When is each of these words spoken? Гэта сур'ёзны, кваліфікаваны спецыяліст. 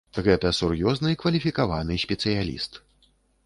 Гэта 0.27 0.51
сур'ёзны, 0.59 1.11
кваліфікаваны 1.25 2.01
спецыяліст. 2.07 2.85